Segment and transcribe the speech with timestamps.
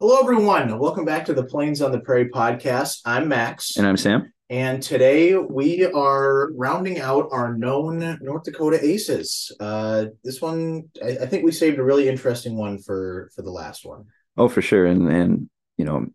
[0.00, 0.78] Hello, everyone.
[0.78, 3.00] Welcome back to the Plains on the Prairie podcast.
[3.04, 3.76] I'm Max.
[3.76, 4.32] And I'm Sam.
[4.48, 9.50] And today we are rounding out our known North Dakota aces.
[9.58, 13.50] Uh, this one, I, I think we saved a really interesting one for for the
[13.50, 14.04] last one.
[14.36, 14.86] Oh, for sure.
[14.86, 16.06] And and you know,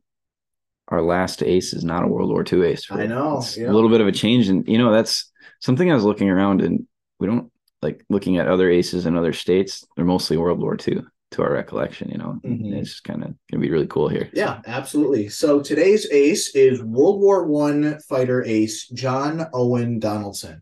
[0.88, 2.88] our last ace is not a World War II ace.
[2.90, 3.44] I know.
[3.58, 3.70] Yeah.
[3.70, 5.30] A little bit of a change, and you know, that's
[5.60, 6.88] something I was looking around, and
[7.20, 9.86] we don't like looking at other aces in other states.
[9.98, 11.02] They're mostly World War II
[11.34, 12.10] to our recollection.
[12.10, 12.74] You know, mm-hmm.
[12.74, 14.30] it's kind of gonna be really cool here.
[14.34, 15.30] Yeah, absolutely.
[15.30, 20.62] So today's ace is World War One fighter ace John Owen Donaldson.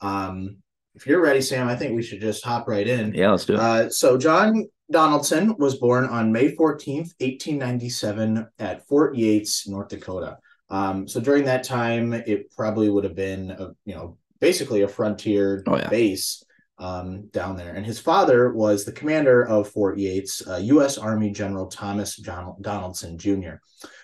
[0.00, 0.58] Um,
[0.94, 3.14] if you're ready, Sam, I think we should just hop right in.
[3.14, 3.60] Yeah, let's do it.
[3.60, 10.38] Uh, so John Donaldson was born on May 14th, 1897, at Fort Yates, North Dakota.
[10.70, 14.88] Um, so during that time, it probably would have been, a, you know, basically a
[14.88, 15.88] frontier oh, yeah.
[15.88, 16.44] base
[16.78, 17.74] um, down there.
[17.74, 20.98] And his father was the commander of Fort Yates, uh, U.S.
[20.98, 23.54] Army General Thomas John- Donaldson Jr.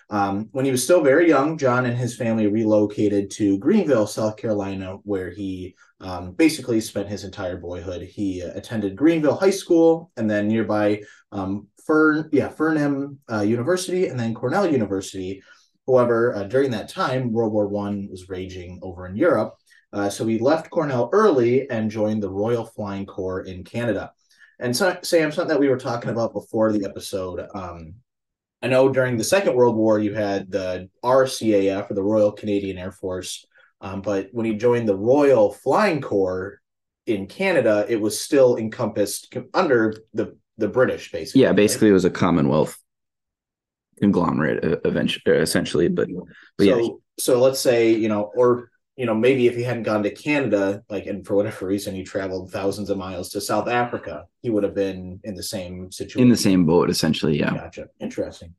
[0.09, 4.37] Um, when he was still very young, John and his family relocated to Greenville, South
[4.37, 8.01] Carolina, where he um, basically spent his entire boyhood.
[8.01, 14.07] He uh, attended Greenville High School and then nearby um, Fern, yeah, Fordham uh, University
[14.07, 15.41] and then Cornell University.
[15.87, 19.55] However, uh, during that time, World War One was raging over in Europe,
[19.93, 24.11] uh, so he left Cornell early and joined the Royal Flying Corps in Canada.
[24.59, 27.47] And so, Sam, something that we were talking about before the episode.
[27.53, 27.95] Um,
[28.61, 32.77] I know during the Second World War, you had the RCAF, or the Royal Canadian
[32.77, 33.45] Air Force.
[33.81, 36.61] Um, but when he joined the Royal Flying Corps
[37.07, 41.41] in Canada, it was still encompassed under the, the British, basically.
[41.41, 41.91] Yeah, basically, right?
[41.91, 42.77] it was a Commonwealth
[43.99, 45.87] conglomerate eventually, essentially.
[45.87, 46.07] But,
[46.57, 46.87] but so, yeah.
[47.19, 50.83] So let's say, you know, or you know, maybe if he hadn't gone to Canada,
[50.89, 54.63] like, and for whatever reason he traveled thousands of miles to South Africa, he would
[54.63, 56.21] have been in the same situation.
[56.21, 57.39] In the same boat, essentially.
[57.39, 57.53] Yeah.
[57.53, 57.87] Gotcha.
[57.99, 58.53] Interesting.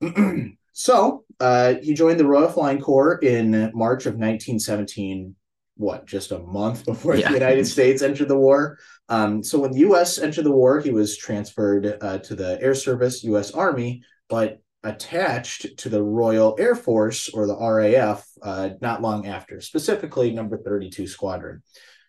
[0.72, 5.36] so uh, he joined the Royal Flying Corps in March of 1917.
[5.76, 7.28] What, just a month before yeah.
[7.28, 8.78] the United States entered the war?
[9.08, 10.18] Um, so when the U.S.
[10.18, 13.52] entered the war, he was transferred uh, to the Air Service, U.S.
[13.52, 19.60] Army, but attached to the Royal Air Force or the RAF uh, not long after,
[19.60, 21.62] specifically number 32 Squadron.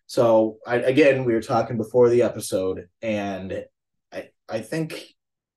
[0.07, 3.63] So I, again, we were talking before the episode, and
[4.11, 5.05] I I think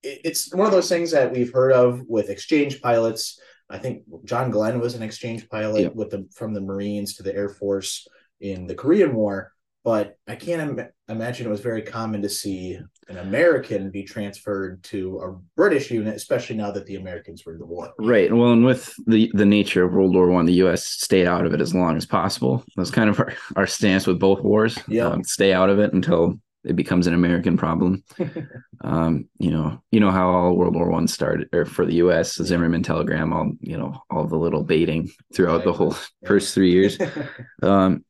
[0.03, 3.41] it's one of those things that we've heard of with exchange pilots.
[3.71, 5.95] I think John Glenn was an exchange pilot yep.
[5.95, 8.07] with the from the Marines to the Air Force
[8.41, 9.54] in the Korean War
[9.85, 12.79] but I can't Im- imagine it was very common to see
[13.09, 17.59] an American be transferred to a British unit, especially now that the Americans were in
[17.59, 17.93] the war.
[17.99, 18.35] Right.
[18.35, 20.87] Well, and with the the nature of World War One, the U.S.
[20.87, 22.65] stayed out of it as long as possible.
[22.77, 24.79] That's kind of our, our stance with both wars.
[24.89, 25.09] Yeah.
[25.09, 28.03] Um, stay out of it until it becomes an American problem.
[28.81, 32.37] um, you know, you know how all World War One started, or for the U.S.
[32.37, 35.65] the Zimmerman telegram, all you know, all the little baiting throughout right.
[35.67, 35.93] the whole
[36.23, 36.29] yeah.
[36.29, 36.99] first three years.
[37.63, 38.03] um,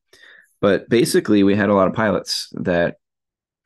[0.64, 2.96] but basically, we had a lot of pilots that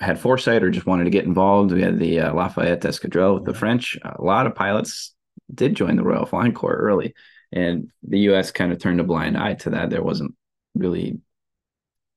[0.01, 1.71] had foresight or just wanted to get involved.
[1.71, 3.97] We had the uh, Lafayette Escadrille with the French.
[4.03, 5.15] A lot of pilots
[5.55, 7.15] did join the Royal Flying Corps early,
[7.53, 8.51] and the U.S.
[8.51, 9.91] kind of turned a blind eye to that.
[9.91, 10.35] There wasn't
[10.75, 11.21] really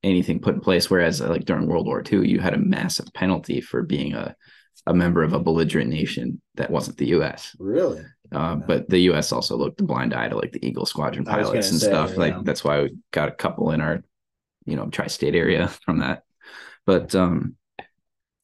[0.02, 0.90] anything put in place.
[0.90, 4.34] Whereas, uh, like during World War II, you had a massive penalty for being a
[4.88, 7.54] a member of a belligerent nation that wasn't the U.S.
[7.60, 8.02] Really?
[8.32, 9.30] Uh, but the U.S.
[9.30, 12.10] also looked a blind eye to like the Eagle Squadron pilots and say, stuff.
[12.14, 12.16] Yeah.
[12.16, 14.02] Like that's why we got a couple in our
[14.64, 16.22] you know tri-state area from that.
[16.86, 17.56] But um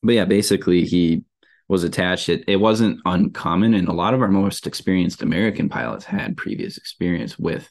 [0.02, 1.24] but yeah basically he
[1.68, 2.28] was attached.
[2.28, 6.78] It, it wasn't uncommon and a lot of our most experienced american pilots had previous
[6.78, 7.70] experience with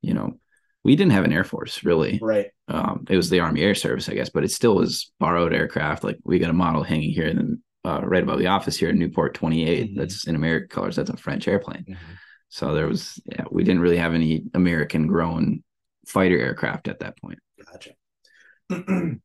[0.00, 0.38] you know
[0.82, 2.18] we didn't have an air force really.
[2.20, 2.48] Right.
[2.68, 6.04] Um, it was the army air service i guess but it still was borrowed aircraft.
[6.04, 8.88] Like we got a model hanging here and then uh, right above the office here
[8.88, 9.98] in Nieuport 28 mm-hmm.
[9.98, 10.96] that's in american colors.
[10.96, 11.84] That's a french airplane.
[11.88, 12.12] Mm-hmm.
[12.48, 15.62] so there was yeah we didn't really have any american grown
[16.06, 17.38] fighter aircraft at that point.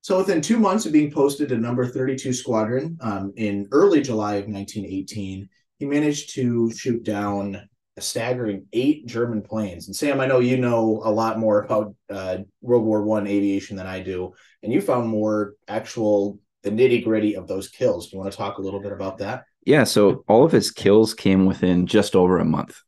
[0.00, 4.34] so within two months of being posted to number 32 Squadron um, in early July
[4.34, 9.86] of 1918, he managed to shoot down a staggering eight German planes.
[9.86, 13.76] And Sam, I know you know a lot more about uh, World War One aviation
[13.76, 18.08] than I do, and you found more actual the nitty gritty of those kills.
[18.08, 19.44] Do you want to talk a little bit about that?
[19.64, 19.84] Yeah.
[19.84, 22.80] So all of his kills came within just over a month,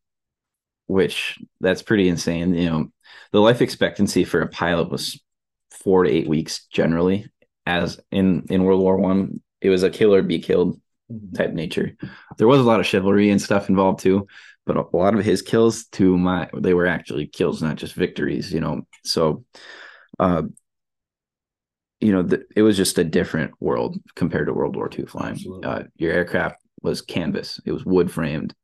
[0.87, 2.55] which that's pretty insane.
[2.55, 2.93] You know,
[3.32, 5.20] the life expectancy for a pilot was
[5.70, 7.31] four to eight weeks generally.
[7.67, 10.81] As in in World War One, it was a kill or be killed
[11.11, 11.35] mm-hmm.
[11.35, 11.97] type nature.
[12.38, 14.26] There was a lot of chivalry and stuff involved too,
[14.67, 18.53] but a lot of his kills to my they were actually kills, not just victories.
[18.53, 19.44] You know, so
[20.19, 20.43] uh,
[22.00, 25.38] you know, the, it was just a different world compared to World War II flying.
[25.64, 27.61] Uh, your aircraft was canvas.
[27.64, 28.55] It was wood framed.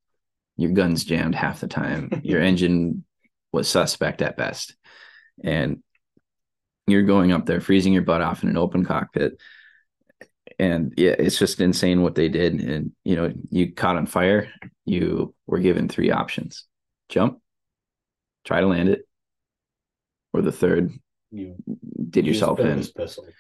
[0.57, 2.11] Your guns jammed half the time.
[2.23, 3.05] Your engine
[3.53, 4.77] was suspect at best.
[5.43, 5.83] And
[6.87, 9.41] you're going up there freezing your butt off in an open cockpit.
[10.59, 12.61] And yeah, it's just insane what they did.
[12.61, 14.49] And you know, you caught on fire,
[14.85, 16.65] you were given three options.
[17.09, 17.41] Jump,
[18.45, 19.07] try to land it,
[20.33, 20.93] or the third,
[21.31, 21.57] You
[22.11, 22.79] did yourself in.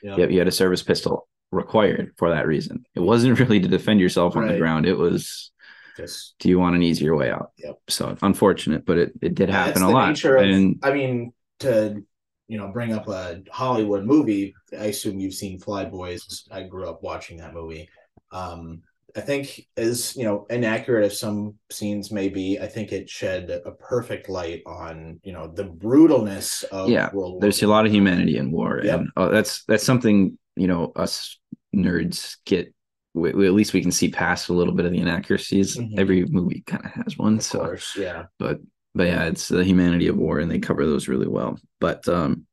[0.03, 0.17] Yeah.
[0.17, 2.85] Yep, you had a service pistol required for that reason.
[2.95, 4.87] It wasn't really to defend yourself on the ground.
[4.87, 5.53] It was
[5.97, 7.53] Just do you want an easier way out?
[7.59, 7.79] Yep.
[7.89, 10.11] So unfortunate, but it, it did happen a lot.
[10.11, 10.17] of-
[10.49, 12.03] and I mean, to
[12.49, 14.55] you know, bring up a Hollywood movie.
[14.79, 16.43] I assume you've seen Flyboys.
[16.51, 17.89] I grew up watching that movie.
[18.33, 18.83] Um,
[19.17, 23.49] I think as you know, inaccurate as some scenes may be, I think it shed
[23.65, 27.87] a perfect light on you know the brutalness of Yeah, World War there's a lot
[27.87, 28.99] of humanity in war, Yep.
[29.01, 31.39] and oh, that's that's something you know us
[31.75, 32.75] nerds get.
[33.15, 35.77] We, we- at least we can see past a little bit of the inaccuracies.
[35.77, 35.97] Mhm.
[35.97, 38.25] Every movie kind of has one, Of so course, yeah.
[38.41, 38.59] but
[38.95, 41.59] but yeah, it's the humanity of war, and they cover those really well.
[41.81, 42.47] But um,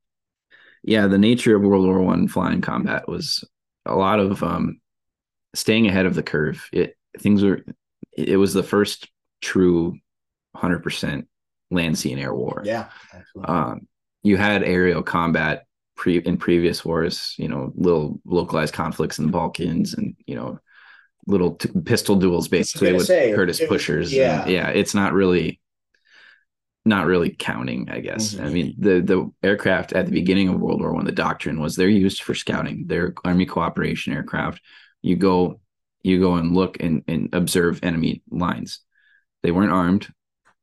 [0.84, 3.44] yeah, the nature of World War One flying combat was
[3.86, 4.80] a lot of um,
[5.54, 6.68] staying ahead of the curve.
[6.74, 7.64] It things were.
[8.12, 9.10] It was the first
[9.42, 9.98] true,
[10.56, 11.28] hundred percent
[11.70, 12.62] land, sea, and air war.
[12.66, 12.90] Yeah.
[13.44, 13.88] Um,
[14.24, 15.66] you had aerial combat
[15.96, 17.36] pre in previous wars.
[17.38, 20.60] You know, little localized conflicts in the Balkans, and you know,
[21.28, 24.14] little t- pistol duels basically with say, Curtiss it pushers.
[24.14, 24.42] yeah.
[24.42, 24.70] and yeah.
[24.70, 25.61] It's not really,
[26.86, 27.90] not really counting.
[27.90, 28.38] I guess.
[28.40, 28.52] I Mhm.
[28.54, 31.90] mean, the the aircraft at the beginning of World War One, the doctrine was they're
[31.90, 32.86] used for scouting.
[32.88, 34.62] They're army cooperation aircraft.
[35.02, 35.60] You go,
[36.04, 38.80] you go and look and and observe enemy lines.
[39.44, 40.08] They weren't armed.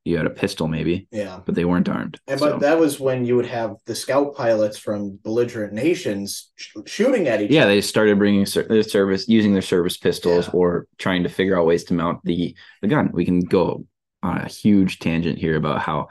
[0.04, 1.40] You had a pistol maybe, yeah.
[1.44, 2.18] but they weren't armed.
[2.26, 6.50] And So- but that was when you would have the scout pilots from belligerent nations
[6.56, 7.54] sh- shooting at each other.
[7.54, 7.74] yeah other.
[7.74, 10.52] they started bringing ser- their service using their service pistols Yeah.
[10.54, 13.84] or trying to figure out ways to mount the the gun we can go
[14.22, 16.08] on a huge tangent here about how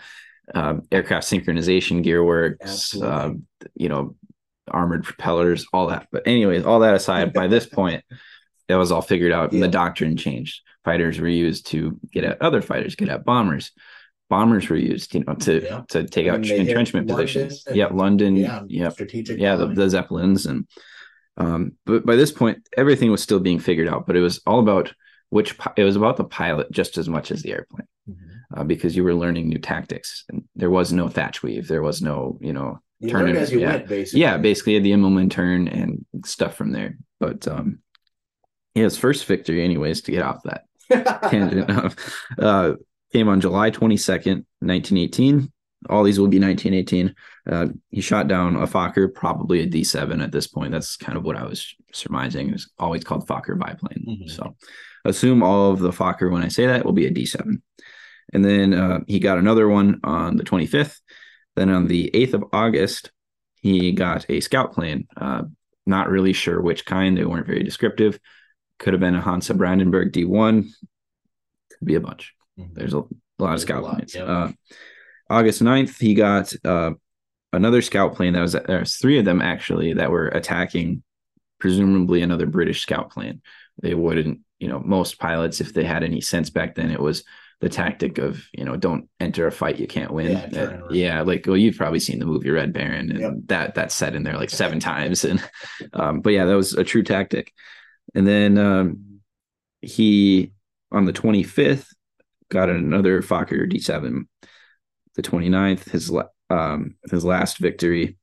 [0.53, 3.43] um, aircraft synchronization gear works um,
[3.75, 4.15] you know
[4.69, 8.03] armored propellers all that but anyways all that aside by this point
[8.69, 9.61] it was all figured out Yeah.
[9.61, 13.71] the doctrine changed fighters were used to get at other fighters get at bombers
[14.29, 15.81] bombers were used you know to Yeah.
[15.89, 19.39] to take out And entrenchment positions and- yeah london Yeah, yeah strategic.
[19.39, 20.67] yeah the, the zeppelins and
[21.37, 24.59] um but by this point everything was still being figured out but it was all
[24.59, 24.93] about
[25.29, 27.87] which it was about the pilot just as much as the airplane.
[28.55, 32.01] Uh, because you were learning new tactics and there was no Thach weave there was
[32.01, 33.71] no you know You turn as you yeah.
[33.71, 34.21] went, basically.
[34.21, 37.79] yeah basically the Immelmann turn and stuff from there but um
[38.73, 40.63] yeah his first victory anyways to get off that
[41.29, 41.95] tangent of,
[42.39, 42.73] uh,
[43.11, 45.51] came on July 22nd, 1918.
[45.89, 47.13] All these will be 1918.
[47.49, 50.71] Uh, he shot down a Fokker, probably a D7 at this point.
[50.71, 52.49] That's kind of what I was surmising.
[52.49, 54.05] It was always called Fokker biplane.
[54.07, 54.29] Mhm.
[54.29, 54.55] So
[55.05, 57.61] assume all of the Fokker when I say that will be a D7.
[58.33, 60.99] And then uh, he got another one on the 25th.
[61.55, 63.11] Then on the 8th of August,
[63.61, 65.07] he got a scout plane.
[65.15, 65.43] Uh,
[65.85, 67.17] not really sure which kind.
[67.17, 68.19] They weren't very descriptive.
[68.79, 70.63] Could have been a Hansa Brandenburg D1.
[71.71, 72.33] Could be a bunch.
[72.59, 72.73] Mhm.
[72.75, 74.15] There's a, a lot of There's a scout lot, planes.
[74.15, 74.27] yep.
[74.27, 74.51] Uh,
[75.29, 76.91] August 9th, he got uh,
[77.53, 78.33] another scout plane.
[78.33, 81.03] That was there's three of them actually that were attacking,
[81.59, 83.41] presumably another British scout plane.
[83.81, 87.23] They wouldn't, you know, most pilots, if they had any sense back then, it was
[87.59, 90.31] the tactic of, you know, don't enter a fight you can't win.
[90.51, 93.33] Yeah, Uh, yeah, like well, you've probably seen the movie Red Baron, and Yep.
[93.47, 95.23] that that's said in there like seven times.
[95.29, 95.49] And
[95.93, 97.51] um, but yeah, that was a true tactic.
[98.13, 99.19] And then um,
[99.81, 100.51] he
[100.91, 101.87] on the 25th
[102.49, 104.27] got another Fokker D7.
[105.15, 106.11] The 29th, his
[106.49, 108.17] um his last victory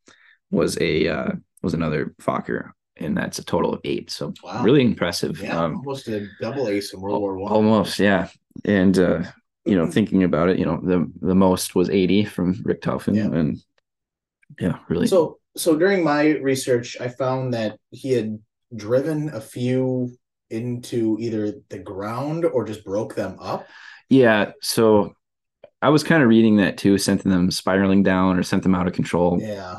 [0.51, 4.11] was a uh, was another Fokker, and that's a total of eight.
[4.13, 4.63] So Wow.
[4.63, 5.41] really impressive.
[5.43, 7.53] Yeah, Um, almost a double ace in World War One.
[7.53, 8.29] almost, yeah.
[8.65, 9.23] And uh,
[9.65, 13.39] you know, thinking about it, you know, the the most was 80 from Richthofen, Yeah.
[13.39, 13.59] and
[14.61, 15.07] yeah, really.
[15.07, 18.39] So, so during my research, I found that he had
[18.77, 20.17] driven a few
[20.51, 23.67] into either the ground or just broke them up.
[24.09, 25.15] Yeah, so
[25.83, 28.87] I was kind of reading that too, sent them spiraling down or sent them out
[28.87, 29.39] of control.
[29.41, 29.79] Yeah,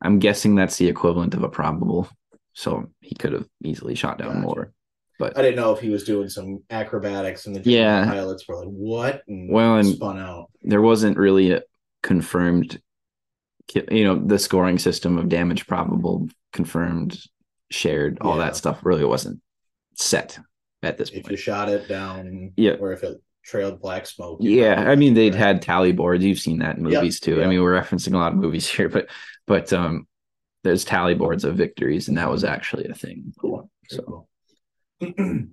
[0.00, 2.08] I'm guessing that's the equivalent of a probable.
[2.54, 4.40] So he could have easily shot down Gotcha.
[4.40, 4.72] more.
[5.18, 8.04] But I didn't know if he was doing some acrobatics and the Yeah.
[8.06, 10.50] pilots were like, "What?" and Well, and- spun out.
[10.62, 11.62] there wasn't really a
[12.02, 12.80] confirmed,
[13.90, 17.18] you know, the scoring system of damage probable, confirmed,
[17.70, 18.46] shared, all Yeah.
[18.46, 19.40] that stuff really wasn't
[19.94, 20.38] set
[20.82, 21.24] at this point.
[21.26, 22.72] If you shot it down, Yeah.
[22.80, 24.38] or if it trailed black smoke.
[24.40, 25.38] Yeah, I mean they'd right.
[25.38, 26.24] had tally boards.
[26.24, 27.42] You've seen that in Yep, movies too.
[27.42, 29.08] I mean we're referencing a lot of movies here, but
[29.46, 30.06] but um,
[30.64, 33.32] there's tally boards of victories, and that was actually a thing.
[33.40, 33.68] cool.
[33.88, 34.28] So cool.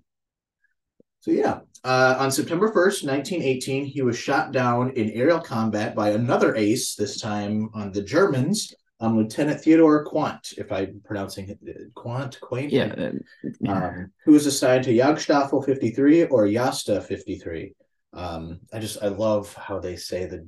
[1.21, 6.11] So yeah, uh, on September 1st, 1918, he was shot down in aerial combat by
[6.11, 11.59] another ace, this time on the Germans, um, Lieutenant Theodore Quant, if I'm pronouncing it
[11.93, 12.95] Quandt, Quaint, Yeah.
[13.67, 17.73] uh, um, who was assigned to Jagdstaffel 53 or Jasta 53.
[18.13, 20.45] Um, I just I love how they say the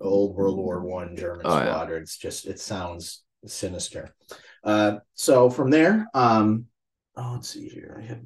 [0.00, 1.64] old World War One German Oh, yeah.
[1.72, 2.16] squadrons.
[2.16, 4.14] Just it sounds sinister.
[4.62, 6.66] Uh, so from there, um,
[7.16, 8.00] oh, let's see here.
[8.00, 8.20] I have.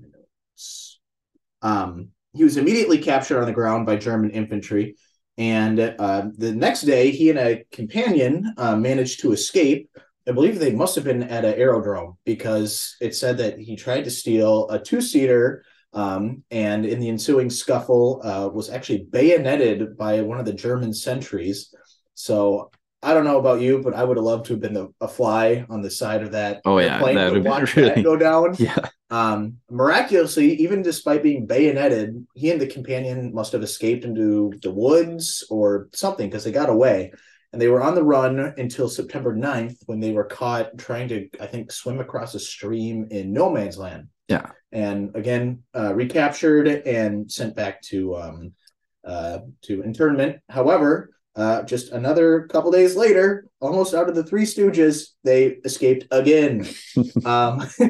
[1.62, 4.96] Um, he was immediately captured on the ground by German infantry,
[5.38, 9.90] and uh, the next day, he and a companion uh, managed to escape.
[10.28, 14.04] I believe they must have been at an aerodrome because it said that he tried
[14.04, 20.20] to steal a two-seater um, and in the ensuing scuffle uh, was actually bayoneted by
[20.22, 21.72] one of the German sentries.
[22.14, 22.70] So
[23.02, 25.06] I don't know about you, but I would have loved to have been the, a
[25.08, 28.16] fly on the side of that Oh, yeah, airplane that would watch really- that go
[28.16, 28.54] down.
[28.58, 28.76] Yeah.
[29.10, 34.72] Um, miraculously, even despite being bayoneted, he and the companion must have escaped into the
[34.72, 37.12] woods or something because they got away.
[37.52, 41.28] And they were on the run until September 9th when they were caught trying to,
[41.40, 44.08] I think, swim across a stream in no man's land.
[44.28, 44.50] Yeah.
[44.72, 48.52] And again, uh, recaptured and sent back to um,
[49.04, 50.38] uh, to internment.
[50.48, 56.06] However, uh, just another couple days later, almost out of the Three Stooges, they escaped
[56.10, 56.66] again.
[57.24, 57.62] um,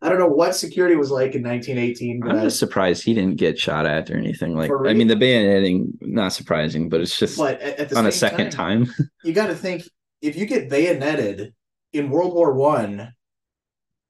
[0.00, 3.36] I don't know what security was like in 1918, but I'm just surprised he didn't
[3.36, 4.70] get shot at or anything like.
[4.86, 8.50] I mean, the bayoneting not surprising, but it's just but at, at on a second
[8.50, 9.10] time, time.
[9.24, 9.82] you got to think
[10.22, 11.52] if you get bayoneted
[11.92, 13.12] in World War One,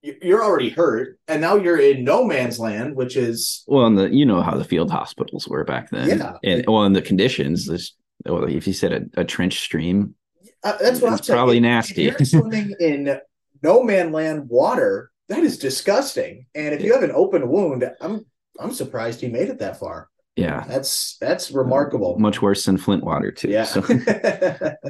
[0.02, 3.96] you- you're already hurt, and now you're in no man's land, which is Well, and
[3.96, 6.36] the you know how the field hospitals were back then, Yeah.
[6.44, 7.66] and well, and the conditions.
[7.66, 7.94] This,
[8.36, 10.14] if you said a, a trench stream,
[10.62, 11.36] uh, that's what I'm saying.
[11.36, 12.06] probably If- nasty.
[12.08, 13.18] If you're swimming in
[13.62, 16.46] no man land water, that is disgusting.
[16.54, 18.24] And if you have an open wound, I'm
[18.60, 20.08] I'm surprised he made it that far.
[20.36, 22.18] yeah, That's that's remarkable.
[22.18, 23.48] much worse than Flint water too.
[23.48, 23.64] Yeah.
[23.64, 23.82] So,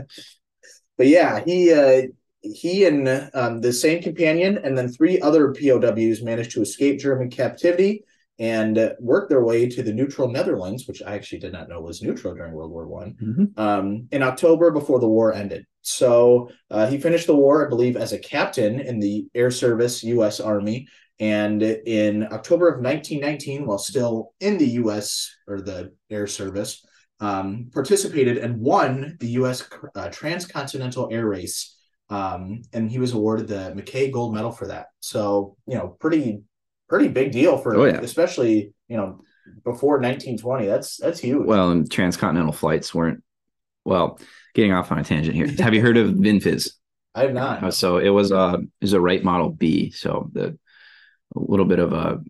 [0.96, 2.02] but yeah, he uh
[2.40, 7.30] he and um, the same companion and then three other POWs managed to escape German
[7.30, 8.04] captivity
[8.38, 12.02] and worked their way to the neutral Netherlands, which I actually did not know was
[12.02, 13.58] neutral during World War One Mhm.
[13.58, 15.64] um, in October before the war ended.
[15.82, 20.04] So uh, he finished the war, I believe, as a captain in the Air Service
[20.04, 20.38] U.S.
[20.40, 20.86] Army.
[21.20, 25.34] And in October of 1919, while still in the U.S.
[25.48, 26.84] or the Air Service,
[27.20, 29.68] um, participated and won the U.S.
[29.96, 31.74] Uh, Transcontinental Air Race.
[32.10, 34.86] Um, and he was awarded the Mackay Gold Medal for that.
[35.00, 36.42] So, you know, pretty,
[36.88, 38.00] pretty big deal for, Oh, yeah.
[38.00, 39.20] especially, you know,
[39.64, 40.66] before 1920.
[40.66, 41.46] That's, that's huge.
[41.46, 43.22] well, and transcontinental flights weren't.
[43.84, 44.18] Well,
[44.54, 45.46] getting off on a tangent here.
[45.64, 46.74] Have you heard of Vin Fiz?
[47.14, 47.64] I have not.
[47.64, 49.90] Uh, so it was a it was a Wright Model B.
[49.90, 50.58] So the
[51.34, 52.20] a little bit of a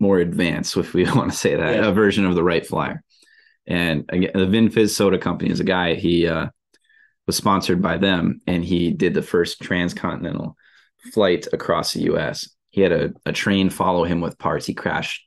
[0.00, 1.86] more advanced, if we want to say that, Yeah.
[1.88, 3.02] a version of the Wright Flyer.
[3.66, 5.94] And again, the Vin Fiz Soda Company is a guy.
[5.94, 6.48] He uh,
[7.26, 10.56] was sponsored by them, and he did the first transcontinental
[11.12, 12.48] flight across the U.S.
[12.74, 14.66] He had a, a train follow him with parts.
[14.66, 15.24] He crashed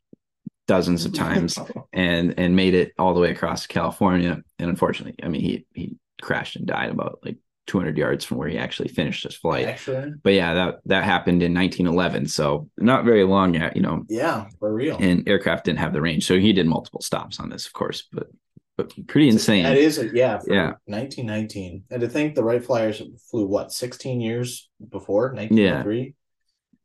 [0.68, 1.88] dozens of times oh.
[1.94, 4.42] and and made it all the way across California.
[4.60, 7.38] And unfortunately, I mean, he he crashed and died about like
[7.68, 9.66] 200 yards from where he actually finished his flight.
[9.66, 14.04] Actually, But yeah, that that happened in 1911, so not very long yet, you know.
[14.10, 14.98] yeah, for real.
[15.00, 18.10] And aircraft didn't have the range, so he did multiple stops on this, of course,
[18.12, 18.28] but
[18.76, 19.64] but pretty insane.
[19.64, 20.74] That is, a, yeah, Yeah.
[20.86, 21.86] 1919.
[21.90, 23.02] And to think the Wright Flyers
[23.32, 26.14] flew what 16 years before 1903.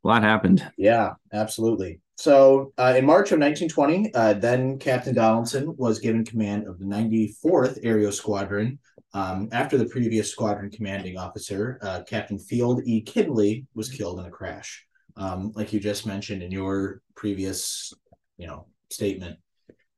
[0.05, 0.69] A lot happened.
[0.77, 2.01] Yeah, absolutely.
[2.17, 6.85] So uh, in March of 1920, uh, then Captain Donaldson was given command of the
[6.85, 8.79] 94th Aerial Squadron.
[9.15, 13.03] Um, after the previous squadron commanding officer, uh, Captain Field E.
[13.03, 14.87] Kindley, was killed in a crash.
[15.17, 17.93] Um, like you just mentioned in your previous,
[18.39, 19.39] you know, statement,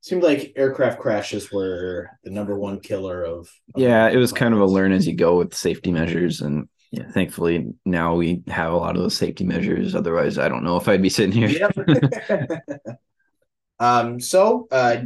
[0.00, 3.38] seemed like aircraft crashes were the number one killer of.
[3.40, 6.68] of Yeah, it was kind of a learn as you go with safety measures, and
[6.96, 9.96] yeah, thankfully now we have a lot of those safety measures.
[9.96, 11.48] Otherwise, I don't know if I'd be sitting here.
[11.48, 12.60] Yep.
[13.80, 14.98] um, so, uh,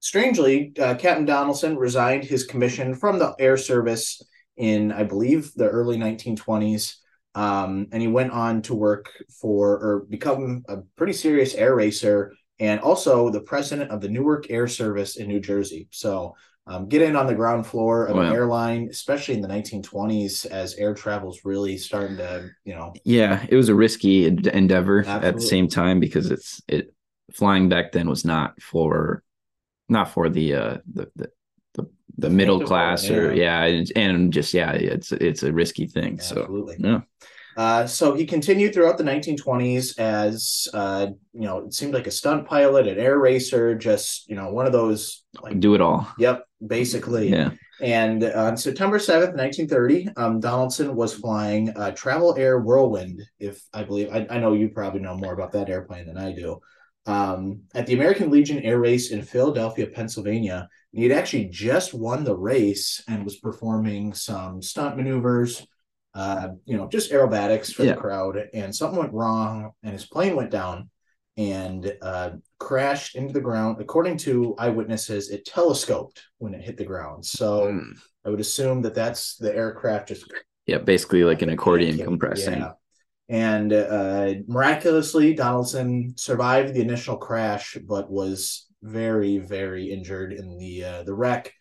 [0.00, 4.20] strangely, uh, Captain Donaldson resigned his commission from the Air Service
[4.58, 6.96] in, I believe, the early 1920s.
[7.34, 12.32] Um, and he went on to work for or become a pretty serious air racer
[12.60, 15.88] and also the president of the Newark Air Service in New Jersey.
[15.90, 16.34] So,
[16.66, 18.32] um, get in on the ground floor of an Wow.
[18.32, 23.56] airline, especially in the 1920s, as air travel's really starting to, you know, Yeah, it
[23.56, 26.94] was a risky en- endeavor at the same time because it's it
[27.32, 29.22] flying back then was not for
[29.88, 31.30] not for the uh the the
[31.74, 36.20] the, the middle class or yeah and, and just yeah it's it's a risky thing
[36.20, 36.76] so absolutely.
[36.78, 37.00] yeah
[37.56, 42.10] Uh, so he continued throughout the 1920s as, uh, you know, it seemed like a
[42.10, 46.08] stunt pilot, an air racer, just, you know, one of those like, do it all.
[46.18, 47.30] Yep, basically.
[47.30, 47.50] Yeah.
[47.80, 53.82] And on September 7th, 1930, um, Donaldson was flying a Travel Air Whirlwind, if I
[53.82, 56.60] believe, I, I know you probably know more about that airplane than I do.
[57.06, 60.68] Um, at the American Legion Air Race in Philadelphia, Pennsylvania.
[60.92, 65.66] And he'd actually just won the race and was performing some stunt maneuvers
[66.14, 67.94] uh, you know, just aerobatics for yeah.
[67.94, 68.38] the crowd.
[68.54, 70.88] And something went wrong, and his plane went down
[71.36, 73.80] and uh, crashed into the ground.
[73.80, 77.24] According to eyewitnesses, it telescoped when it hit the ground.
[77.24, 77.98] So mm.
[78.24, 80.32] I would assume that that's the aircraft just.
[80.66, 82.60] Yeah, basically like an accordion compressing.
[82.60, 82.72] Yeah.
[83.28, 90.84] And uh, miraculously, Donaldson survived the initial crash, but was very, very injured in the
[90.84, 91.52] uh, the wreck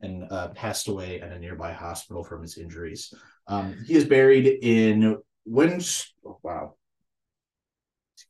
[0.00, 3.14] and uh, passed away at a nearby hospital from his injuries.
[3.46, 6.12] Um, he is buried in Winds.
[6.26, 6.74] Oh, wow.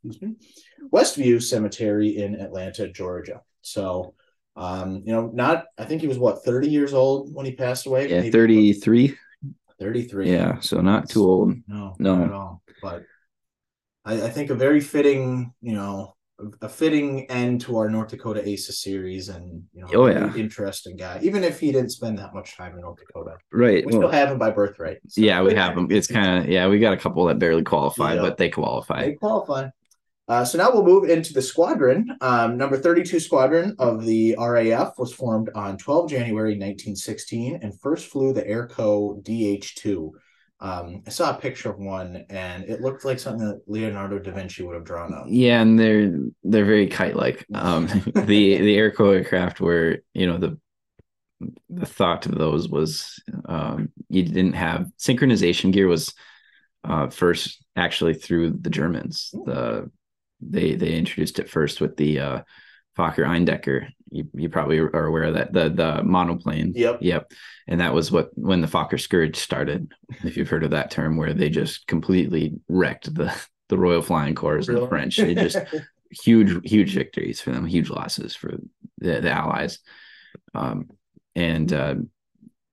[0.05, 0.35] Excuse me.
[0.93, 3.43] Westview Cemetery in Atlanta, Georgia.
[3.61, 4.15] So,
[4.57, 5.67] um, you know, not.
[5.79, 8.09] I think he was what thirty years old when he passed away.
[8.09, 9.17] Yeah, thirty three.
[9.79, 10.31] Thirty three.
[10.31, 11.55] Yeah, so not too old.
[11.67, 12.63] No, no, not at all.
[12.83, 13.05] But
[14.05, 16.17] I, I think a very fitting, you know,
[16.61, 20.97] a fitting end to our North Dakota Aces series, and you know, oh yeah, interesting
[20.97, 21.21] guy.
[21.23, 23.85] Even if he didn't spend that much time in North Dakota, right?
[23.87, 24.99] We well, still have him by birthright.
[25.09, 25.21] So.
[25.21, 25.89] Yeah, we have him.
[25.91, 29.07] It's kind of yeah, we got a couple that barely qualify, but they qualify.
[29.07, 29.69] They qualify.
[30.29, 32.17] Uh, so now we'll move into the squadron.
[32.21, 38.07] Um, number 32 Squadron of the RAF was formed on 12 January 1916 and first
[38.07, 40.11] flew the Airco DH-2.
[40.61, 44.31] Um, I saw a picture of one, and it looked like something that Leonardo da
[44.31, 45.25] Vinci would have drawn up.
[45.26, 47.45] Yeah, and they're they're very kite-like.
[47.52, 50.57] Um, the the airco aircraft were, you know, the
[51.69, 56.14] the thought of those was um, you didn't have synchronization gear was
[56.85, 59.31] uh, first actually through the Germans.
[59.33, 59.91] The
[60.43, 62.43] they they introduced it first with the uh,
[62.97, 63.89] Fokker Eindecker.
[64.11, 66.73] You, you probably are aware of that the the monoplane.
[66.75, 66.99] Yep.
[67.00, 67.33] Yep.
[67.69, 69.93] And that was what when the Fokker Scourge started,
[70.25, 73.35] if you've heard of that term, where they just completely wrecked the
[73.69, 74.75] the Royal Flying Corps really?
[74.75, 75.17] and the French.
[75.17, 75.59] They just
[76.11, 78.59] huge huge victories for them, huge losses for
[78.99, 79.78] the, the Allies.
[80.55, 80.91] Um,
[81.35, 81.95] and uh,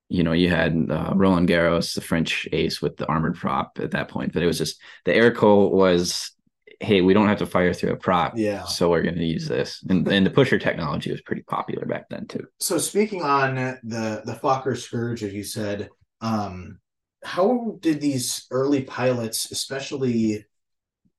[0.10, 3.91] you know, you had uh, Roland Garros, the French ace with the armored prop at
[3.91, 6.32] that point, but it was just the Airco was
[6.79, 8.33] hey, we don't have to fire through a prop.
[8.37, 8.63] Yeah.
[8.63, 9.83] So we're going to use this.
[9.89, 12.45] And, and the pusher technology was pretty popular back then too.
[12.59, 15.89] So speaking on the the Fokker Scourge, as you said,
[16.21, 16.79] um,
[17.23, 20.45] how did these early pilots, especially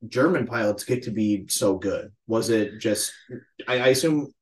[0.09, 2.13] German pilots, get to be so good?
[2.27, 3.13] Was it just
[3.69, 4.33] I, I assume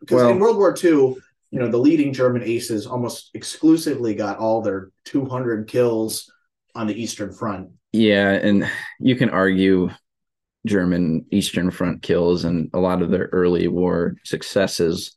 [0.00, 4.38] because well, in World War II, you know, the leading German aces almost exclusively got
[4.38, 6.30] all their 200 kills
[6.74, 7.70] on the Eastern Front.
[7.92, 9.88] Yeah, and you can argue
[10.66, 15.14] German Eastern Front kills and a lot of their early war successes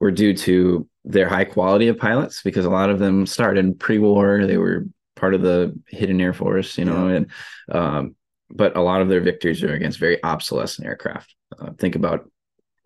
[0.00, 4.46] were due to their high quality of pilots because a lot of them started pre-war.
[4.46, 7.14] They were part of the hidden air force, you know, yeah.
[7.14, 7.30] and
[7.70, 8.16] um,
[8.50, 11.34] but a lot of their victories are against very obsolescent aircraft.
[11.58, 12.28] Uh, think about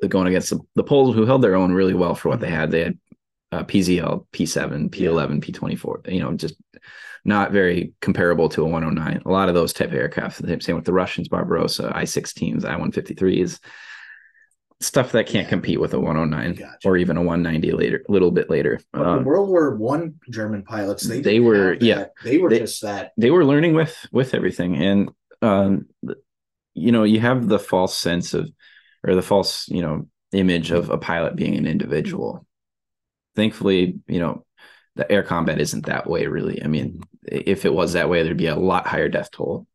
[0.09, 2.71] going against the, the Poles who held their own really well for what they had.
[2.71, 2.99] They had
[3.53, 6.13] uh, PZL, P7, P11, P24.
[6.13, 6.57] You know, just
[7.25, 9.23] not very comparable to a 109.
[9.25, 13.61] A lot of those type of aircraft, the same with the Russians, Barbarossa, I-16s, I-153s,
[14.81, 15.51] stuff that can't yeah.
[15.51, 16.77] compete with a 109 gotcha.
[16.85, 18.81] or even a 190 later, a little bit later.
[18.93, 23.13] Um, World War One German pilots, they they were yeah, they were they, just that.
[23.17, 25.11] They were learning with with everything, and
[25.43, 25.87] um,
[26.75, 28.51] you know, you have the false sense of
[29.07, 32.47] or the false you know image of a pilot being an individual.
[33.37, 34.45] Thankfully, you know,
[34.97, 36.63] the air combat isn't that way really.
[36.63, 39.67] I mean, if it was that way, there'd be a lot higher death toll.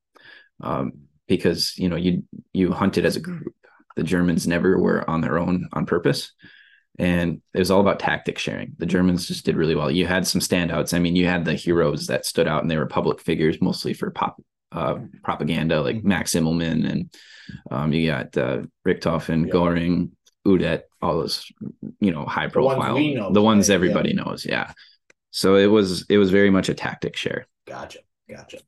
[0.61, 3.53] Um, because you know you you hunted as a group.
[3.95, 6.33] The Germans never were on their own on purpose,
[6.97, 8.75] and it was all about tactic sharing.
[8.77, 9.89] The Germans just did really well.
[9.91, 10.93] You had some standouts.
[10.93, 13.93] I mean, you had the heroes that stood out, and they were public figures mostly
[13.93, 16.09] for pop uh, propaganda, like mm-hmm.
[16.09, 17.15] Max Immelmann, and
[17.71, 19.51] um, you got uh, Richthofen, yeah.
[19.51, 20.11] Goring,
[20.47, 21.45] Udet, all those
[21.99, 24.23] you know high profile, the ones, know, the ones everybody yeah.
[24.23, 24.45] knows.
[24.45, 24.71] Yeah.
[25.31, 27.47] So it was it was very much a tactic share.
[27.67, 28.59] Gotcha, gotcha.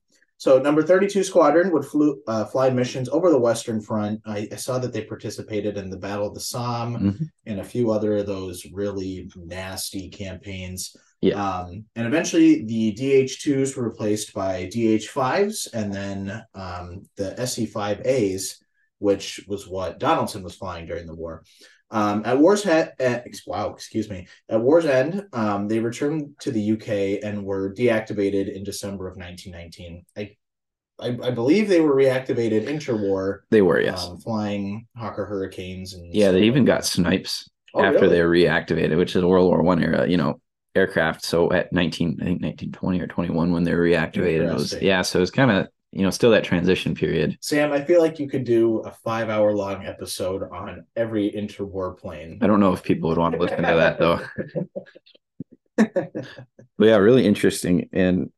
[0.41, 4.21] So number 32 Squadron would flew, uh, fly missions over the Western Front.
[4.25, 7.23] I, I, saw that they participated in the Battle of the Somme mm-hmm.
[7.45, 10.95] and a few other of those really nasty campaigns.
[11.21, 11.35] Yeah.
[11.35, 18.55] Um, and eventually the DH2s were replaced by DH5s and then um, the SE5As,
[18.97, 21.43] which was what Donaldson was flying during the war.
[21.91, 24.27] Um, at war's head, at, wow, excuse me.
[24.49, 29.17] At war's end, um, they returned to the UK and were deactivated in December of
[29.17, 30.05] 1919.
[30.17, 30.35] I
[30.99, 34.05] I, I believe they were reactivated interwar, They were, yes.
[34.05, 38.15] um, flying Hawker Hurricanes and yeah, they even like got snipes Oh, after really?
[38.17, 40.39] they were reactivated, which is a World War One era, you know,
[40.75, 41.23] aircraft.
[41.23, 45.01] So at 19, I think 1920 or 21 when they were reactivated, it was yeah.
[45.01, 47.37] So it was kind of you know still that transition period.
[47.41, 51.97] Sam, I feel like you could do a five hour long episode on every interwar
[51.97, 52.39] plane.
[52.41, 54.19] I don't know if people would want to listen to that though.
[55.77, 57.89] But yeah, really interesting.
[57.93, 58.31] And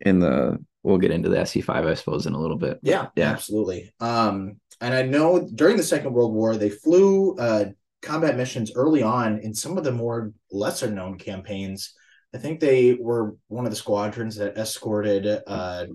[0.00, 2.78] in the we'll get into the SE five, I suppose, in a little bit.
[2.82, 3.30] Yeah, Yeah.
[3.30, 3.92] absolutely.
[4.00, 7.66] Um, and I know during the Second World War, they flew uh,
[8.02, 11.94] combat missions early on in some of the more lesser known campaigns.
[12.34, 15.86] I think they were one of the squadrons that escorted uh,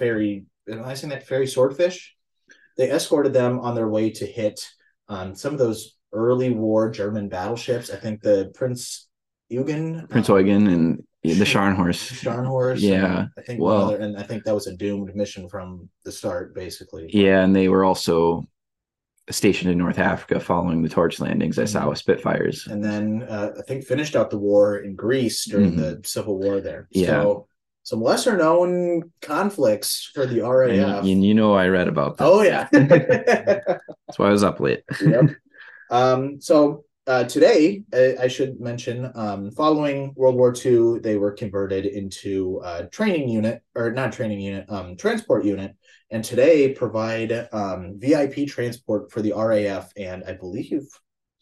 [0.00, 0.44] Fairey.
[0.70, 2.14] Am I saying that Fairey swordfish?
[2.76, 4.60] They escorted them on their way to hit
[5.08, 7.90] um, some of those early war German battleships.
[7.90, 9.08] I think the Prince
[9.48, 12.22] Eugen, Prince uh, Eugen and the Scharnhorst.
[12.22, 12.80] Scharnhorst.
[12.80, 13.26] Yeah.
[13.38, 17.08] I think Well- and I think that was a doomed mission from the start, basically.
[17.12, 18.44] Yeah, and they were also
[19.30, 21.88] stationed in North Africa following the torch landings I saw Mhm.
[21.90, 22.66] with Spitfires.
[22.66, 26.60] and then uh, I think finished out the war in Greece during the Civil War
[26.60, 26.88] there.
[26.94, 27.00] Mm-hmm.
[27.00, 27.06] Yeah.
[27.22, 27.46] So
[27.84, 30.70] some lesser known conflicts for the RAF.
[30.70, 32.24] And, and you know I read about that.
[32.24, 32.68] oh yeah.
[32.72, 34.82] That's why I was up late.
[35.00, 35.30] yep.
[35.90, 41.30] Um, so uh, today, I, I should mention, um, following World War II, they were
[41.30, 45.76] converted into a training unit, or not training unit, um, transport unit,
[46.10, 50.84] and today provide um, VIP transport for the RAF and I believe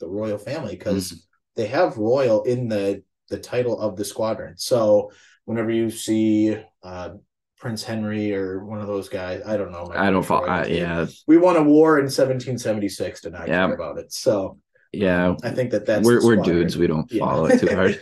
[0.01, 1.25] the royal family because
[1.55, 4.55] they have royal in the the title of the squadron.
[4.59, 5.13] So
[5.45, 7.11] whenever you see uh,
[7.59, 9.91] Prince Henry or one of those guys, I don't know.
[9.95, 10.47] I don't follow.
[10.47, 13.67] I, yeah, we won a war in 1776 to not Yeah.
[13.67, 14.13] care about it.
[14.13, 14.59] So
[14.93, 15.37] yeah.
[15.43, 16.77] I think that that's We're we're dudes.
[16.77, 17.25] We don't Yeah.
[17.25, 17.99] follow it too hard.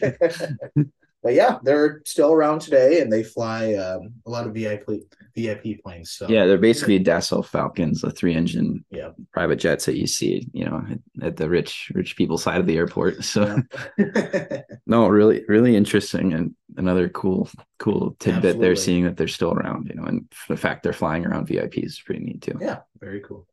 [1.23, 4.89] but yeah, they're still around today, and they fly um, a lot of VIP
[5.37, 6.11] VIP planes.
[6.13, 9.11] So Yeah, they're basically Dassault Falcons, the three engine Yeah.
[9.33, 12.67] private jets that you see, you know, at, at the rich rich people side of
[12.67, 13.25] the airport.
[13.25, 13.63] So
[13.99, 14.63] Yeah.
[14.87, 18.61] no, really, really interesting and another cool, cool tidbit Absolutely.
[18.67, 21.85] they're seeing that they're still around, you know, and the fact they're flying around VIPs
[21.85, 22.59] is pretty neat too.
[22.61, 23.47] yeah, very cool.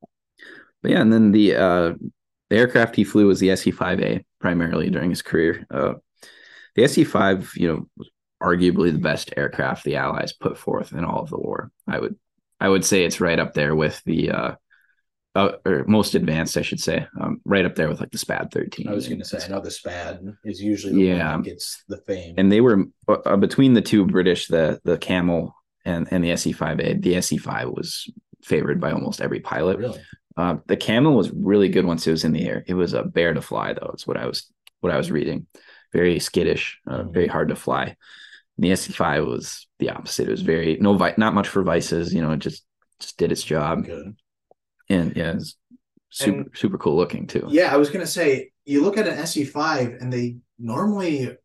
[0.82, 1.94] But yeah, and then the uh
[2.50, 5.66] the aircraft he flew was the SE5A primarily during his career.
[5.70, 5.96] Uh
[6.78, 8.10] the SE5, you know, was
[8.42, 11.72] arguably the best aircraft the Allies put forth in all of the war.
[11.88, 12.16] I would
[12.60, 14.56] I would say it's right up there with the uh,
[15.36, 18.52] uh or most advanced, I should say, um, right up there with like the SPAD
[18.52, 18.88] 13.
[18.88, 21.32] I was going to say, I know the SPAD is usually the Yeah.
[21.32, 22.36] one that gets the fame.
[22.38, 27.02] and they were uh, between the two British, the the Camel and and the SE5A.
[27.02, 28.10] The SE5 was
[28.44, 29.80] favored by almost every pilot.
[29.80, 30.02] really,
[30.38, 32.64] Uh, the Camel was really good once it was in the air.
[32.68, 33.90] It was a bear to fly, though.
[33.94, 35.48] It's what I was what I was reading.
[35.98, 37.14] Very skittish, uh, Mhm.
[37.14, 37.84] very hard to fly.
[38.56, 40.28] And the SE5 was the opposite.
[40.28, 42.14] It was very no vi- not much for vices.
[42.14, 42.64] You know, it just
[43.00, 44.16] just did its job, good.
[44.90, 45.58] and yeah, it's
[46.10, 47.46] super And- super cool looking too.
[47.50, 51.36] Yeah, I was going to say, you look at an SE5, and they normally,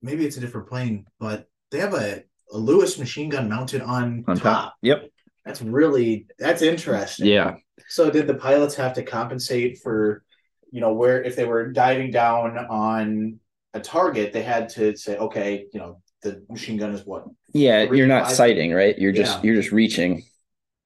[0.00, 4.24] maybe it's a different plane, but they have a, a Lewis machine gun mounted on,
[4.26, 4.42] on top.
[4.42, 4.74] top.
[4.82, 5.10] Yep.
[5.44, 7.26] That's really that's interesting.
[7.26, 7.56] Yeah.
[7.88, 10.24] So did the pilots have to compensate for,
[10.70, 13.38] you know, where if they were diving down on
[13.74, 17.24] a target, they had to say, okay, you know, the machine gun is what?
[17.52, 17.82] Yeah.
[17.82, 18.36] You're not five?
[18.36, 18.96] sighting, right?
[18.98, 19.42] You're just Yeah.
[19.44, 20.22] you're just reaching,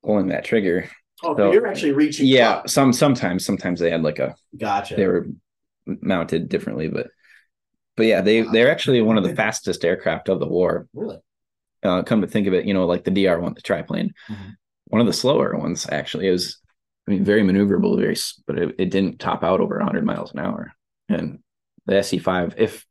[0.05, 0.89] pulling that trigger.
[1.23, 2.27] Oh, So- you're actually reaching.
[2.27, 2.51] Yeah.
[2.51, 2.69] up.
[2.71, 4.97] Some sometimes sometimes they had like a Gotcha.
[4.97, 5.27] they were
[5.87, 7.09] mounted differently, but
[7.97, 8.53] but yeah, they Wow.
[8.53, 10.89] they're actually one of the fastest aircraft of the war.
[10.95, 11.19] really.
[11.83, 14.55] Uh, come to think of it, you know, like the DR one, the triplane, Mhm.
[14.89, 16.27] one of the slower ones actually.
[16.27, 16.59] It was,
[17.07, 20.41] I mean, very maneuverable, very, but it, it didn't top out over 100 miles an
[20.41, 20.73] hour.
[21.09, 21.39] And
[21.87, 22.85] the SE5, if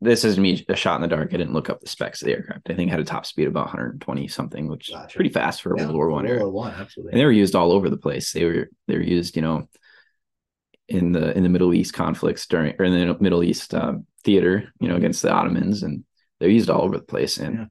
[0.00, 2.26] this is me a shot in the dark, I didn't look up the specs of
[2.26, 2.68] the aircraft.
[2.70, 5.62] I think it had a top speed of about 120 something, which is pretty fast
[5.62, 6.40] for a Yeah, World War One era.
[6.40, 7.12] World War One, absolutely.
[7.12, 8.32] and they were used all over the place.
[8.32, 9.68] They were they were used, you know,
[10.88, 14.72] in the in the Middle East conflicts during or in the Middle East uh, theater,
[14.80, 16.04] you know, against the Ottomans, and
[16.40, 17.38] they're used all over the place.
[17.38, 17.70] And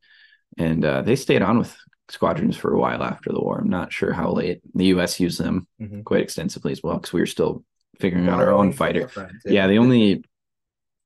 [0.58, 1.76] and uh, they stayed on with
[2.10, 3.60] squadrons for a while after the war.
[3.60, 4.62] I'm not sure how late.
[4.76, 5.20] The U.S.
[5.20, 6.04] used them Mhm.
[6.04, 7.64] quite extensively as well because we were still
[8.00, 9.10] figuring out our own fighter.
[9.46, 10.24] Yeah, the only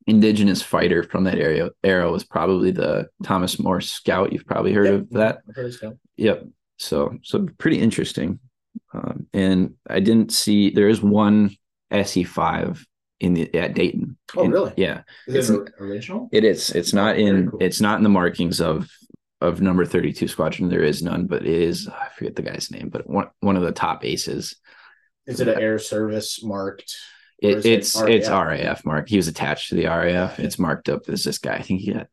[0.08, 4.32] indigenous fighter from that area era was probably the Thomas Morse Scout.
[4.32, 4.94] You've probably heard Yep.
[5.02, 5.40] of that.
[5.56, 5.98] Heard of.
[6.18, 6.46] Yep.
[6.78, 8.40] So so pretty interesting.
[8.94, 11.56] Um, and I didn't see there is one
[11.92, 12.86] SE five
[13.20, 14.18] in the at Dayton.
[14.36, 14.74] Oh, In- really?
[14.78, 16.30] Yeah, Is it original?
[16.32, 16.70] it is.
[16.72, 17.60] It's not in cool.
[17.62, 18.90] it's not in the markings of
[19.42, 20.70] of number 32 squadron.
[20.70, 23.64] There is none, but it is I forget the guy's name, but one one of
[23.64, 24.56] the top aces.
[25.26, 26.94] Is it an air service marked?
[27.40, 28.86] It, is it it's it's RAF?
[28.86, 29.10] Mark.
[29.10, 30.40] He was attached to the RAF.
[30.40, 31.56] It's marked up as this guy.
[31.56, 32.08] I think he had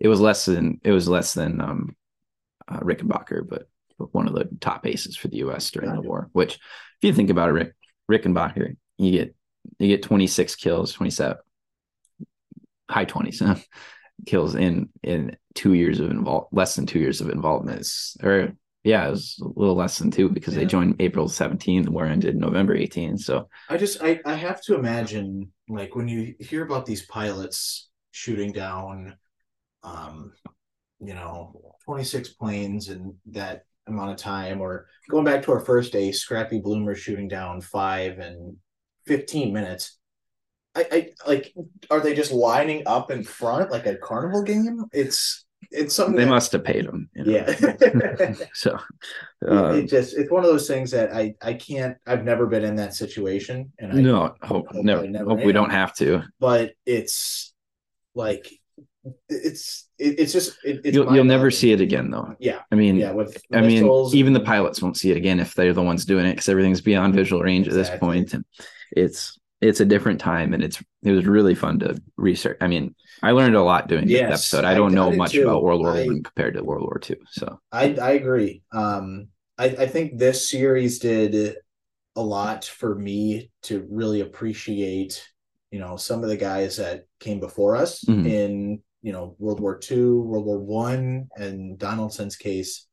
[0.00, 1.96] it was less than it was less than um
[2.66, 5.70] uh, Rickenbacker, but one of the top aces for the U.S.
[5.70, 6.28] during the war.
[6.32, 6.60] Which, if
[7.02, 7.74] you think about it, Rick
[8.10, 9.34] Rickenbacker, you get
[9.78, 11.36] you get 26 kills, 27
[12.90, 13.64] high 20s
[14.26, 17.80] kills in in two years of involve less than two years of involvement.
[17.80, 20.60] It's, or yeah, it was a little less than two because yeah.
[20.60, 23.16] they joined April 17, the war ended November 18.
[23.16, 27.88] So I just I, I have to imagine like when you hear about these pilots
[28.10, 29.16] shooting down
[29.82, 30.32] um
[31.00, 35.92] you know 26 planes in that amount of time or going back to our first
[35.92, 38.56] day scrappy bloomer shooting down five and
[39.06, 39.98] 15 minutes
[40.74, 41.52] I, I like
[41.90, 46.24] are they just lining up in front like a carnival game it's it's something they
[46.24, 47.32] that, must have paid them you know?
[47.32, 48.34] yeah.
[48.54, 48.78] So
[49.48, 52.64] uh, it just it's one of those things that i i can't i've never been
[52.64, 56.22] in that situation and I no hope, hope never, never hope we don't have to.
[56.40, 57.52] But it's
[58.14, 58.50] like
[59.28, 62.34] it's it, it's just it, it's you'll, you'll never see it again though.
[62.38, 62.60] Yeah.
[62.72, 65.72] I mean yeah with i mean even the pilots won't see it again if they're
[65.72, 67.80] the ones doing it because everything's beyond visual range exactly.
[67.80, 68.44] at this point and
[68.92, 72.58] it's it's a different time and it's it was really fun to research.
[72.60, 74.66] I mean, I learned a lot doing yes, this episode.
[74.66, 75.42] I don't I know much too.
[75.42, 77.16] about World War I, One compared to World War Two.
[77.30, 78.62] So I I agree.
[78.72, 81.56] Um, I I think this series did
[82.14, 85.26] a lot for me to really appreciate
[85.70, 88.26] you know some of the guys that came before us mm-hmm.
[88.26, 92.86] in you know World War Two, World War One, and Donaldson's case.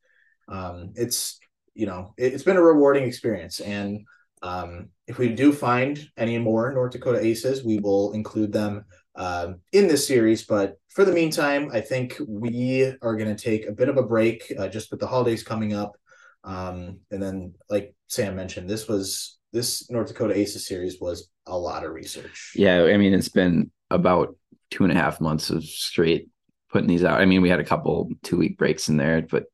[0.48, 1.38] Um, it's
[1.74, 4.06] you know it, it's been a rewarding experience and
[4.42, 9.60] um, if we do find any more North Dakota Aces, we will include them um,
[9.72, 10.44] in this series.
[10.44, 14.02] But for the meantime, I think we are going to take a bit of a
[14.02, 15.96] break uh, just with the holidays coming up.
[16.44, 21.56] Um, and then, like Sam mentioned, this was this North Dakota Aces series was a
[21.56, 22.52] lot of research.
[22.56, 24.36] Yeah, I mean, it's been about
[24.70, 26.28] two and a half months of straight
[26.70, 27.20] putting these out.
[27.20, 29.44] I mean, we had a couple two week breaks in there, but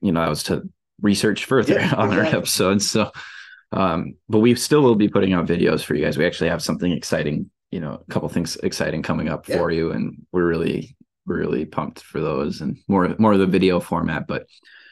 [0.00, 0.62] you know, I was to
[1.02, 2.18] research further yeah, on exactly.
[2.18, 2.90] our episodes.
[2.90, 3.10] So
[3.72, 6.16] um, but we still will be putting out videos for you guys.
[6.16, 9.56] We actually have something exciting, you know, a couple things exciting coming up yeah.
[9.56, 13.80] for you, and we're really, really pumped for those and more, more of the video
[13.80, 14.26] format.
[14.26, 14.46] But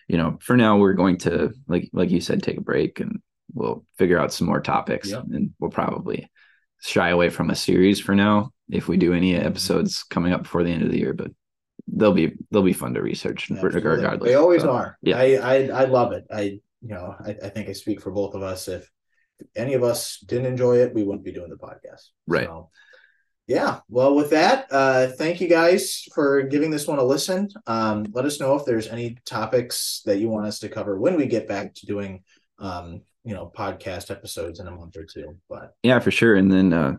[0.09, 3.21] you know, for now, we're going to like, like you said, take a break and
[3.53, 5.23] we'll figure out some more topics, yeah.
[5.31, 6.31] and we'll probably
[6.81, 10.63] shy away from a series for now if we do any episodes coming up before
[10.63, 11.15] the end of the year.
[11.15, 11.31] But
[11.87, 13.81] they'll be they'll be fun to research Absolutely.
[13.81, 14.29] regardless.
[14.29, 14.99] They always so, are.
[15.03, 16.27] Yeah, I, I I love it.
[16.31, 18.69] I you know, I, I think I speak for both of us.
[18.69, 18.91] If
[19.57, 22.09] any of us didn't enjoy it, we wouldn't be doing the podcast.
[22.27, 22.47] Right.
[22.47, 22.71] So,
[23.47, 23.81] yeah.
[23.89, 27.49] Well, with that, uh, thank you guys for giving this one a listen.
[27.67, 31.17] Um, let us know if there's any topics that you want us to cover when
[31.17, 32.23] we get back to doing,
[32.59, 35.39] um, you know, podcast episodes in a month or two.
[35.49, 36.37] But yeah, for sure.
[36.37, 36.97] And then uh,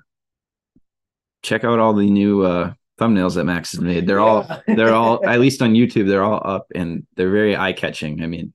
[1.43, 4.07] check out all the new uh, thumbnails that Max has made.
[4.07, 4.23] They're yeah.
[4.23, 6.07] all they're all at least on YouTube.
[6.07, 8.23] They're all up and they're very eye catching.
[8.23, 8.53] I mean,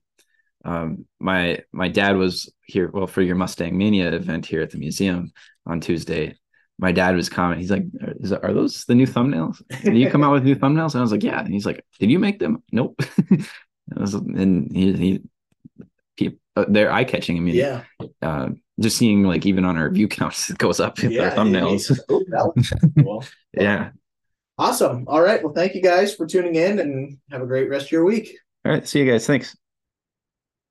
[0.63, 4.77] um, my my dad was here well for your Mustang Mania event here at the
[4.77, 5.31] museum
[5.65, 6.37] on Tuesday.
[6.77, 7.61] My dad was commenting.
[7.61, 7.85] He's like,
[8.19, 9.61] "Is are those the new thumbnails?
[9.83, 11.85] Did you come out with new thumbnails?" And I was like, "Yeah." And he's like,
[11.99, 12.99] "Did you make them?" Nope.
[13.95, 15.21] was, and he,
[16.15, 17.37] he, uh, they're eye catching.
[17.37, 17.83] I mean, yeah.
[18.21, 21.31] Uh, just seeing like even on our view counts, it goes up with yeah, our
[21.31, 21.97] thumbnails.
[23.03, 23.91] well, yeah.
[24.57, 25.05] Awesome.
[25.07, 25.41] All right.
[25.43, 28.37] Well, thank you guys for tuning in and have a great rest of your week.
[28.65, 28.87] All right.
[28.87, 29.25] See you guys.
[29.25, 29.55] Thanks.